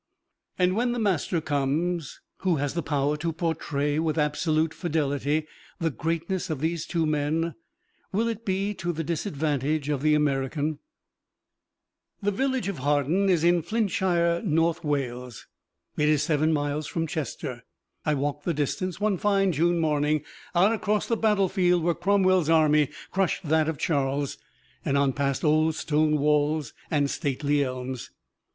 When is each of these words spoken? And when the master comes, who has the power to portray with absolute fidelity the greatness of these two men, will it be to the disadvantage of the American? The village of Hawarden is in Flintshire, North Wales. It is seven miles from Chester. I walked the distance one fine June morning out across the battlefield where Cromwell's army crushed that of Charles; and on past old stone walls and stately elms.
And 0.57 0.75
when 0.75 0.93
the 0.93 0.97
master 0.97 1.41
comes, 1.41 2.21
who 2.37 2.55
has 2.55 2.73
the 2.73 2.81
power 2.81 3.15
to 3.17 3.31
portray 3.31 3.99
with 3.99 4.17
absolute 4.17 4.73
fidelity 4.73 5.45
the 5.79 5.91
greatness 5.91 6.49
of 6.49 6.59
these 6.59 6.87
two 6.87 7.05
men, 7.05 7.53
will 8.11 8.27
it 8.27 8.43
be 8.43 8.73
to 8.79 8.91
the 8.93 9.03
disadvantage 9.03 9.89
of 9.89 10.01
the 10.01 10.15
American? 10.15 10.79
The 12.19 12.31
village 12.31 12.67
of 12.67 12.79
Hawarden 12.79 13.29
is 13.29 13.43
in 13.43 13.61
Flintshire, 13.61 14.41
North 14.43 14.83
Wales. 14.83 15.45
It 15.97 16.09
is 16.09 16.23
seven 16.23 16.51
miles 16.51 16.87
from 16.87 17.05
Chester. 17.05 17.63
I 18.03 18.15
walked 18.15 18.43
the 18.43 18.55
distance 18.55 18.99
one 18.99 19.19
fine 19.19 19.51
June 19.51 19.77
morning 19.77 20.23
out 20.55 20.73
across 20.73 21.05
the 21.07 21.15
battlefield 21.15 21.83
where 21.83 21.93
Cromwell's 21.93 22.49
army 22.49 22.89
crushed 23.11 23.43
that 23.43 23.69
of 23.69 23.77
Charles; 23.77 24.39
and 24.83 24.97
on 24.97 25.13
past 25.13 25.43
old 25.43 25.75
stone 25.75 26.17
walls 26.17 26.73
and 26.89 27.07
stately 27.07 27.63
elms. 27.63 28.09